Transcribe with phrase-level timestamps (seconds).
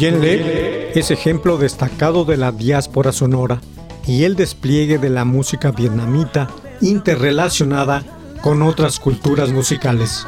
[0.00, 3.60] Guyen Le es ejemplo destacado de la diáspora sonora
[4.06, 6.48] y el despliegue de la música vietnamita
[6.80, 8.02] interrelacionada
[8.40, 10.26] con otras culturas musicales.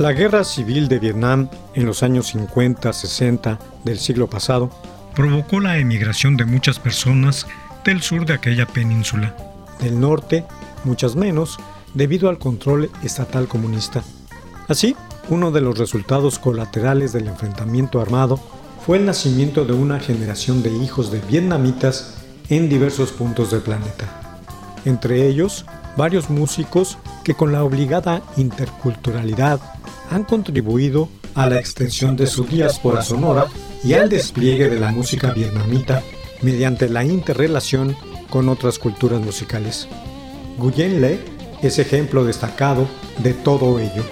[0.00, 4.68] La guerra civil de Vietnam en los años 50-60 del siglo pasado
[5.14, 7.46] provocó la emigración de muchas personas
[7.84, 9.36] del sur de aquella península.
[9.80, 10.44] Del norte,
[10.82, 11.58] muchas menos,
[11.94, 14.02] debido al control estatal comunista.
[14.66, 14.96] Así,
[15.28, 18.40] uno de los resultados colaterales del enfrentamiento armado
[18.84, 22.16] fue el nacimiento de una generación de hijos de vietnamitas
[22.48, 24.40] en diversos puntos del planeta.
[24.84, 25.64] Entre ellos,
[25.96, 29.60] varios músicos que con la obligada interculturalidad
[30.10, 33.46] han contribuido a la extensión de su diáspora sonora
[33.82, 36.02] y al despliegue de la música vietnamita
[36.42, 37.96] mediante la interrelación
[38.30, 39.88] con otras culturas musicales.
[40.58, 41.18] Nguyen Le
[41.62, 42.86] es ejemplo destacado
[43.18, 44.04] de todo ello.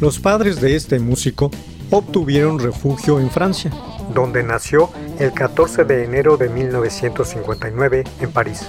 [0.00, 1.50] Los padres de este músico
[1.90, 3.70] obtuvieron refugio en Francia,
[4.12, 8.66] donde nació el 14 de enero de 1959 en París.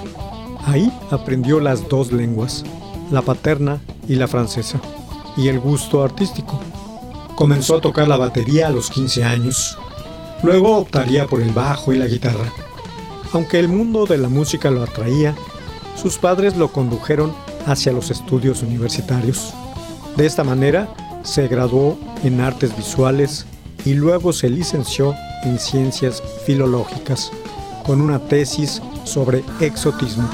[0.65, 2.63] Ahí aprendió las dos lenguas,
[3.11, 4.79] la paterna y la francesa,
[5.35, 6.59] y el gusto artístico.
[7.35, 9.77] Comenzó a tocar la batería a los 15 años.
[10.43, 12.53] Luego optaría por el bajo y la guitarra.
[13.33, 15.35] Aunque el mundo de la música lo atraía,
[15.95, 17.33] sus padres lo condujeron
[17.65, 19.53] hacia los estudios universitarios.
[20.15, 20.87] De esta manera,
[21.25, 23.45] se graduó en artes visuales
[23.83, 25.13] y luego se licenció
[25.43, 27.31] en ciencias filológicas
[27.85, 30.27] con una tesis sobre exotismo.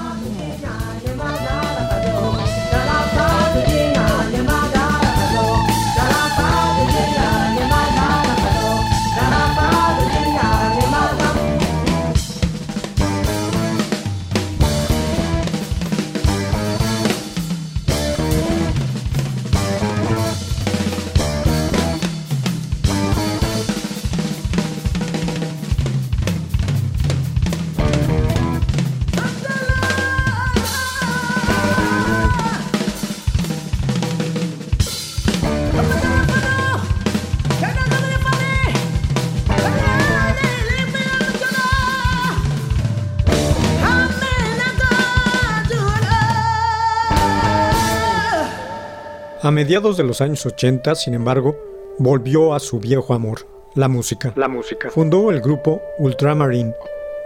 [49.52, 51.58] A mediados de los años 80, sin embargo,
[52.00, 53.46] volvió a su viejo amor,
[53.76, 54.32] la música.
[54.38, 54.90] La música.
[54.90, 56.74] Fundó el grupo Ultramarine,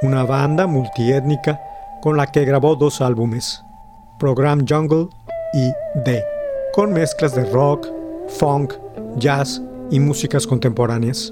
[0.01, 1.61] una banda multiétnica
[2.01, 3.61] con la que grabó dos álbumes,
[4.17, 5.09] Program Jungle
[5.53, 5.71] y
[6.03, 6.25] The,
[6.73, 7.87] con mezclas de rock,
[8.27, 8.73] funk,
[9.17, 9.61] jazz
[9.91, 11.31] y músicas contemporáneas,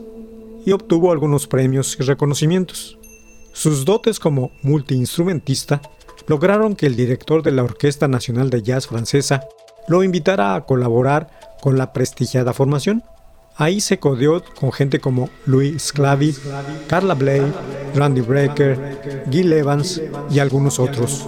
[0.63, 2.99] y obtuvo algunos premios y reconocimientos.
[3.51, 5.81] Sus dotes como multiinstrumentista
[6.27, 9.47] lograron que el director de la Orquesta Nacional de Jazz francesa
[9.87, 11.27] lo invitara a colaborar
[11.61, 13.03] con la prestigiada formación.
[13.55, 16.35] Ahí se codeó con gente como Louis Sclavi,
[16.87, 17.41] Carla Bley,
[17.95, 21.27] Randy Brecker, Gil Evans y algunos otros.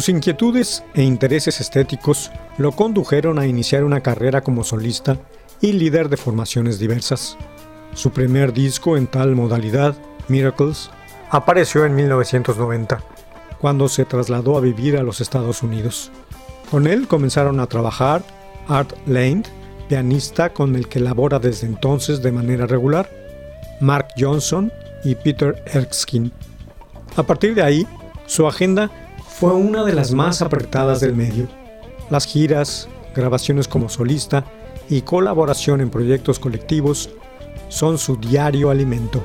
[0.00, 5.18] Sus inquietudes e intereses estéticos lo condujeron a iniciar una carrera como solista
[5.60, 7.36] y líder de formaciones diversas.
[7.92, 9.94] Su primer disco en tal modalidad,
[10.28, 10.88] Miracles,
[11.28, 13.04] apareció en 1990,
[13.60, 16.10] cuando se trasladó a vivir a los Estados Unidos.
[16.70, 18.22] Con él comenzaron a trabajar
[18.68, 19.42] Art Lane,
[19.86, 23.10] pianista con el que labora desde entonces de manera regular,
[23.82, 24.72] Mark Johnson
[25.04, 26.30] y Peter Erskine.
[27.16, 27.86] A partir de ahí,
[28.24, 28.90] su agenda
[29.40, 31.48] fue una de las más apretadas del medio.
[32.10, 34.44] Las giras, grabaciones como solista
[34.90, 37.08] y colaboración en proyectos colectivos
[37.70, 39.24] son su diario alimento.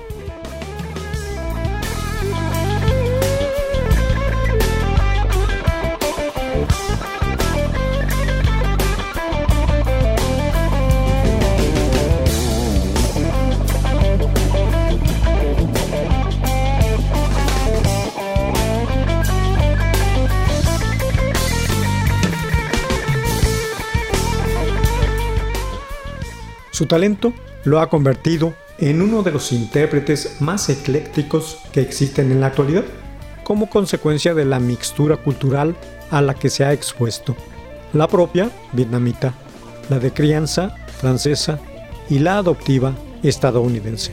[26.75, 27.32] Su talento
[27.63, 32.84] lo ha convertido en uno de los intérpretes más eclécticos que existen en la actualidad,
[33.46, 35.74] como consecuencia de la mixtura cultural
[36.12, 37.34] a la que se ha expuesto,
[37.94, 39.34] la propia vietnamita,
[39.89, 41.62] la de crianza francesa
[42.10, 44.12] y la adoptiva estadounidense.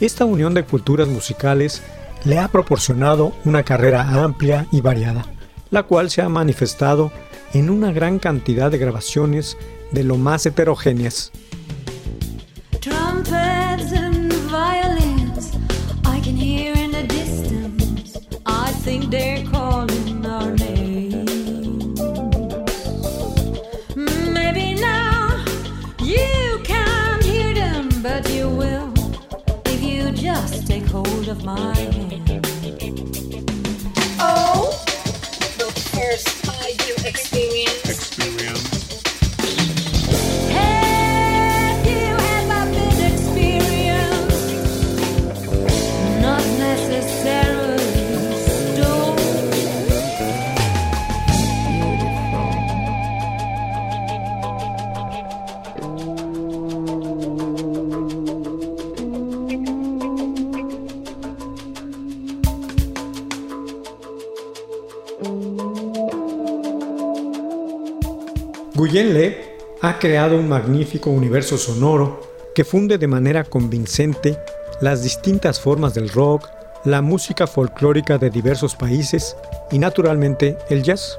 [0.00, 1.82] Esta unión de culturas musicales
[2.24, 5.24] le ha proporcionado una carrera amplia y variada,
[5.70, 7.12] la cual se ha manifestado
[7.54, 9.56] en una gran cantidad de grabaciones
[9.92, 11.30] de lo más heterogéneas,
[68.82, 72.20] Guyen Le ha creado un magnífico universo sonoro
[72.52, 74.36] que funde de manera convincente
[74.80, 76.48] las distintas formas del rock,
[76.84, 79.36] la música folclórica de diversos países
[79.70, 81.16] y naturalmente el jazz.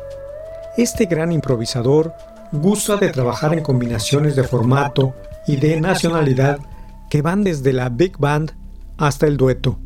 [0.77, 2.13] Este gran improvisador
[2.51, 5.15] gusta de trabajar en combinaciones de formato
[5.47, 6.59] y de nacionalidad
[7.09, 8.51] que van desde la big band
[8.97, 9.79] hasta el dueto.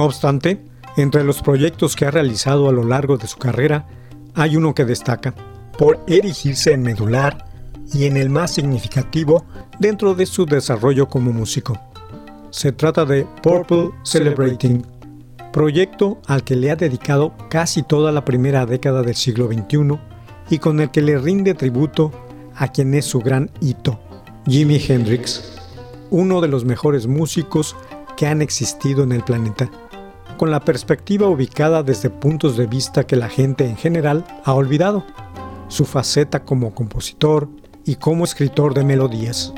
[0.00, 0.64] No obstante,
[0.96, 3.86] entre los proyectos que ha realizado a lo largo de su carrera,
[4.34, 5.34] hay uno que destaca
[5.76, 7.44] por erigirse en medular
[7.92, 9.44] y en el más significativo
[9.78, 11.78] dentro de su desarrollo como músico.
[12.48, 14.86] Se trata de Purple Celebrating,
[15.52, 19.98] proyecto al que le ha dedicado casi toda la primera década del siglo XXI
[20.48, 22.10] y con el que le rinde tributo
[22.56, 24.00] a quien es su gran hito,
[24.46, 25.58] Jimi Hendrix,
[26.08, 27.76] uno de los mejores músicos
[28.16, 29.70] que han existido en el planeta,
[30.40, 35.04] con la perspectiva ubicada desde puntos de vista que la gente en general ha olvidado,
[35.68, 37.46] su faceta como compositor
[37.84, 39.52] y como escritor de melodías.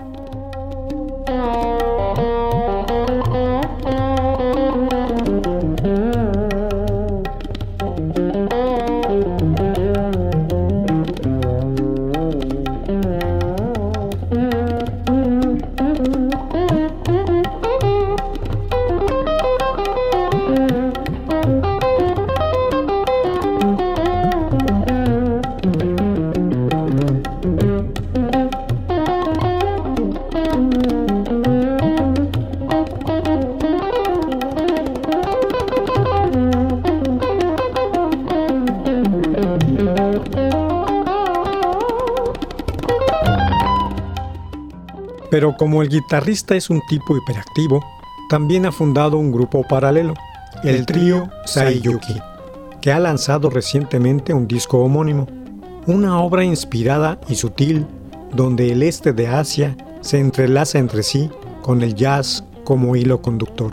[45.63, 47.85] Como el guitarrista es un tipo hiperactivo,
[48.29, 50.13] también ha fundado un grupo paralelo,
[50.65, 52.21] el trío Saiyuki,
[52.81, 55.29] que ha lanzado recientemente un disco homónimo,
[55.87, 57.87] una obra inspirada y sutil
[58.35, 61.31] donde el este de Asia se entrelaza entre sí
[61.63, 63.71] con el jazz como hilo conductor.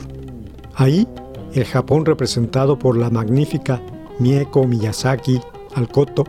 [0.76, 1.08] Ahí,
[1.56, 3.82] el Japón representado por la magnífica
[4.20, 5.42] Mieko Miyazaki
[5.74, 6.24] al koto,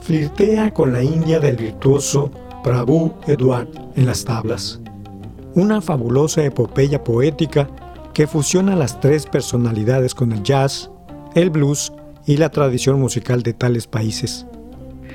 [0.00, 2.30] flirtea con la India del virtuoso
[2.68, 4.78] Prabhu Edward en las tablas.
[5.54, 7.66] Una fabulosa epopeya poética
[8.12, 10.90] que fusiona las tres personalidades con el jazz,
[11.34, 11.90] el blues
[12.26, 14.44] y la tradición musical de tales países.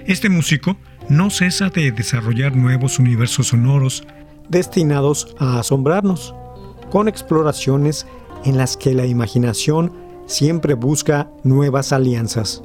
[0.08, 0.78] Este músico
[1.10, 4.04] no cesa de desarrollar nuevos universos sonoros
[4.50, 6.34] destinados a asombrarnos,
[6.90, 8.08] con exploraciones
[8.46, 9.94] en las que la imaginación
[10.26, 12.64] siempre busca nuevas alianzas.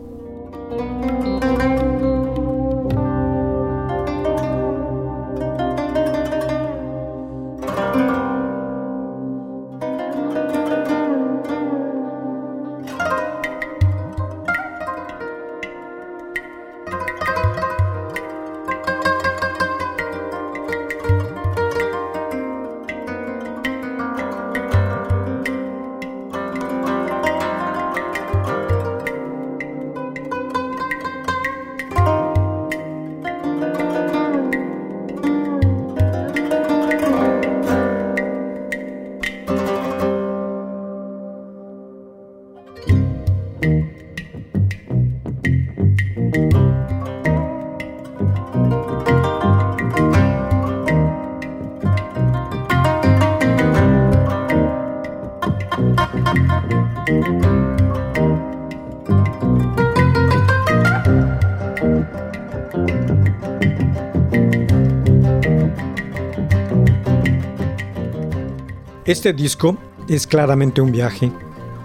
[69.08, 69.74] Este disco
[70.06, 71.32] es claramente un viaje,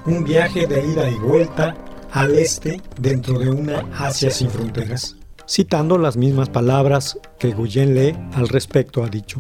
[0.06, 1.74] un viaje de ida y vuelta
[2.12, 5.16] al este dentro de una Asia sin fronteras,
[5.48, 9.40] citando las mismas palabras que Guyen Le al respecto ha dicho.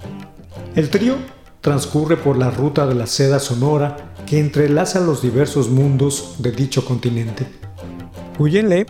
[0.78, 1.18] El trío
[1.60, 6.86] transcurre por la ruta de la seda sonora que entrelaza los diversos mundos de dicho
[6.86, 7.46] continente.
[8.40, 8.86] Guyen Le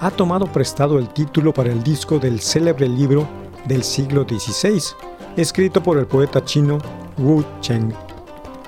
[0.00, 3.28] ha tomado prestado el título para el disco del célebre libro
[3.66, 4.82] del siglo XVI,
[5.36, 6.78] escrito por el poeta chino
[7.18, 7.92] Wu Cheng,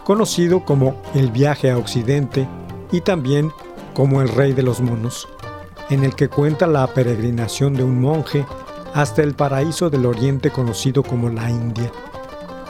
[0.04, 2.48] conocido como El viaje a Occidente
[2.92, 3.53] y también
[3.94, 5.29] como El rey de los monos,
[5.90, 8.44] en el que cuenta la peregrinación de un monje
[8.94, 11.90] hasta el paraíso del oriente conocido como la India.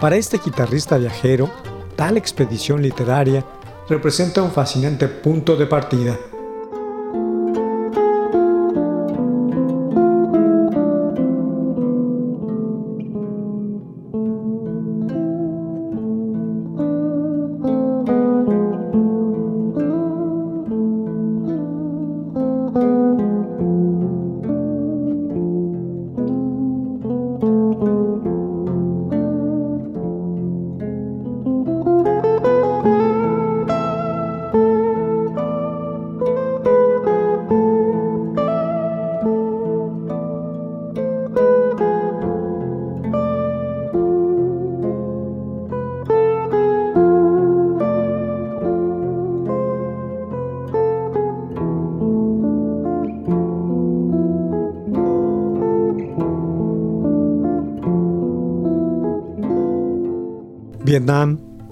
[0.00, 1.50] Para este guitarrista viajero,
[1.96, 3.44] tal expedición literaria
[3.88, 6.18] representa un fascinante punto de partida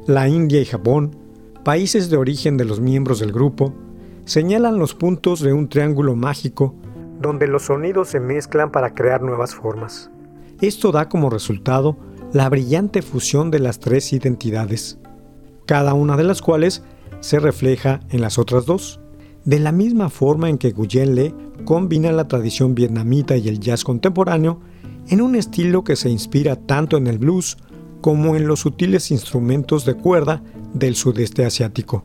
[0.08, 1.16] La India y Japón,
[1.62, 3.72] países de origen de los miembros del grupo,
[4.24, 6.74] señalan los puntos de un triángulo mágico
[7.20, 10.10] donde los sonidos se mezclan para crear nuevas formas.
[10.60, 11.96] Esto da como resultado
[12.32, 14.98] la brillante fusión de las tres identidades,
[15.66, 16.82] cada una de las cuales
[17.20, 18.98] se refleja en las otras dos,
[19.44, 21.32] de la misma forma en que Guyen Le
[21.64, 24.58] combina la tradición vietnamita y el jazz contemporáneo
[25.06, 27.56] en un estilo que se inspira tanto en el blues
[28.00, 30.42] como en los sutiles instrumentos de cuerda
[30.74, 32.04] del sudeste asiático,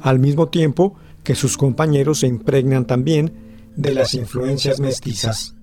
[0.00, 3.32] al mismo tiempo que sus compañeros se impregnan también
[3.76, 5.54] de las influencias mestizas.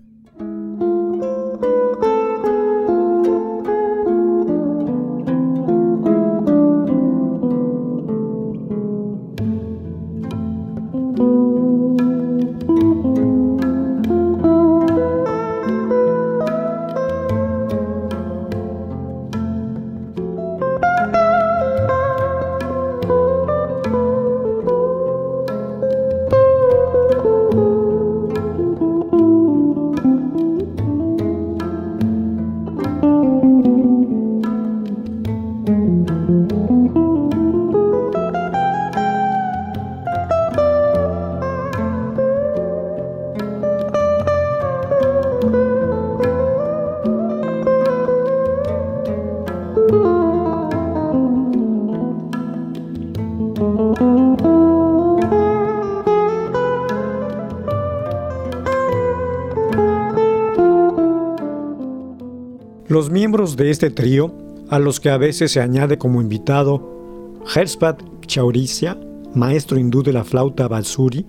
[62.96, 64.32] Los miembros de este trío,
[64.70, 68.98] a los que a veces se añade como invitado Herspat Chauricia,
[69.34, 71.26] maestro hindú de la flauta Balsuri,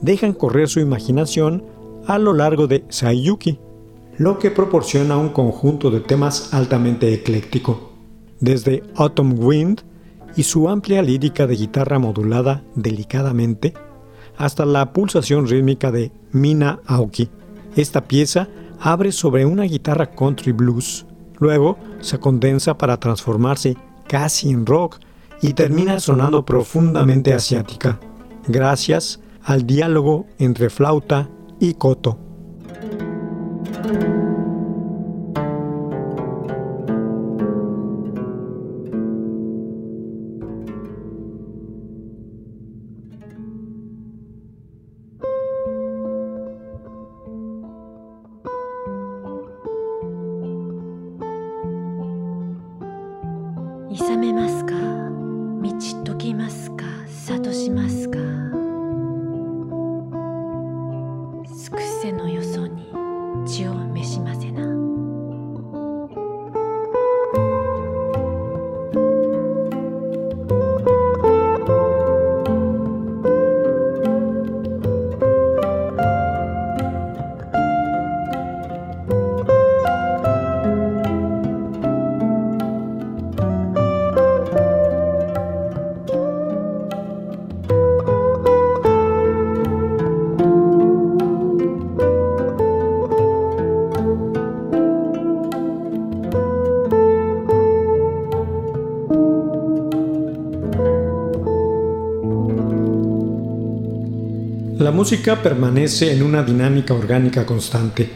[0.00, 1.64] dejan correr su imaginación
[2.06, 3.58] a lo largo de Sayuki,
[4.16, 7.92] lo que proporciona un conjunto de temas altamente ecléctico,
[8.40, 9.82] desde Autumn Wind
[10.34, 13.74] y su amplia lírica de guitarra modulada delicadamente,
[14.38, 17.28] hasta la pulsación rítmica de Mina Aoki.
[17.76, 18.48] Esta pieza
[18.82, 21.06] abre sobre una guitarra country blues,
[21.38, 23.76] luego se condensa para transformarse
[24.08, 24.98] casi en rock
[25.40, 28.00] y termina sonando profundamente asiática,
[28.48, 31.28] gracias al diálogo entre flauta
[31.60, 32.18] y coto.
[53.92, 54.72] いさめますか？
[54.74, 56.86] 満ち解きますか？
[57.28, 58.18] 諭しますか？
[61.54, 62.51] すくせのよそ
[105.02, 108.08] música permanece en una dinámica orgánica constante,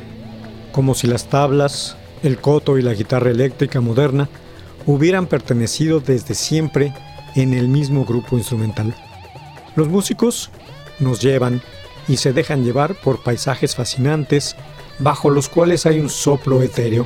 [0.71, 4.29] como si las tablas, el coto y la guitarra eléctrica moderna
[4.87, 6.95] hubieran pertenecido desde siempre
[7.35, 8.95] en el mismo grupo instrumental.
[9.75, 10.51] Los músicos
[11.01, 11.61] nos llevan
[12.07, 14.55] y se dejan llevar por paisajes fascinantes
[15.01, 17.05] bajo los cuales hay un soplo etéreo.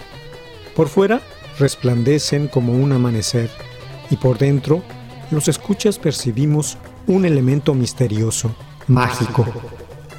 [0.77, 1.23] Por fuera
[1.59, 3.49] resplandecen como un amanecer
[4.11, 4.83] y por dentro
[5.31, 8.55] los escuchas percibimos un elemento misterioso,
[8.91, 9.47] mágico.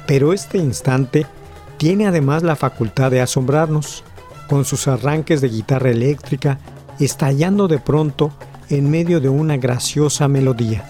[0.06, 1.26] Pero este instante
[1.76, 4.02] tiene además la facultad de asombrarnos,
[4.48, 6.58] con sus arranques de guitarra eléctrica
[6.98, 8.32] estallando de pronto
[8.68, 10.84] en medio de una graciosa melodía.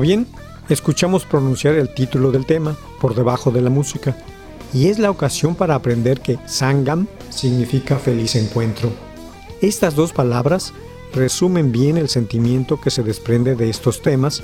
[0.00, 0.26] Bien,
[0.68, 4.16] escuchamos pronunciar el título del tema por debajo de la música,
[4.72, 8.90] y es la ocasión para aprender que Sangam significa feliz encuentro.
[9.60, 10.72] Estas dos palabras
[11.12, 14.42] resumen bien el sentimiento que se desprende de estos temas,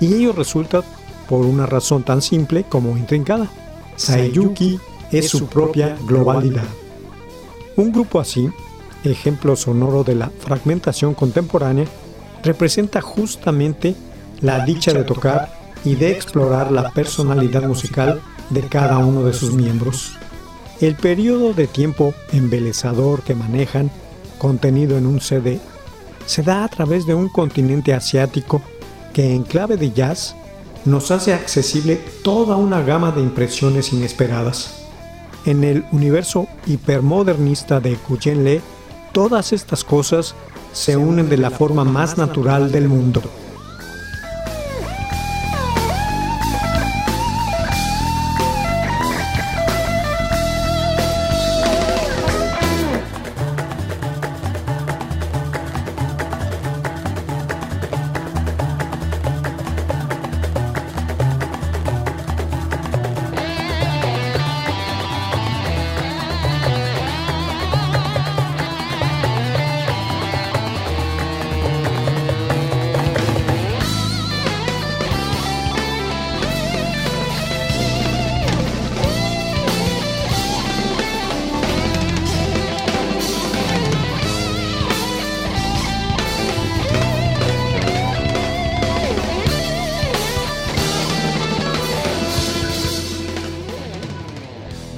[0.00, 0.82] y ello resulta
[1.28, 3.50] por una razón tan simple como intrincada.
[3.96, 4.80] Saiyuki
[5.12, 6.64] es su propia globalidad.
[7.76, 8.48] Un grupo así,
[9.04, 11.86] ejemplo sonoro de la fragmentación contemporánea,
[12.42, 13.94] representa justamente
[14.40, 15.50] la dicha de tocar
[15.84, 18.20] y de explorar la personalidad musical
[18.50, 20.16] de cada uno de sus miembros.
[20.80, 23.90] El periodo de tiempo embelezador que manejan,
[24.38, 25.60] contenido en un CD,
[26.26, 28.62] se da a través de un continente asiático
[29.12, 30.34] que en clave de jazz
[30.84, 34.84] nos hace accesible toda una gama de impresiones inesperadas.
[35.46, 38.60] En el universo hipermodernista de Kujen Le,
[39.12, 40.34] todas estas cosas
[40.72, 43.22] se unen de la forma más natural del mundo.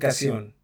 [0.00, 0.54] Educación.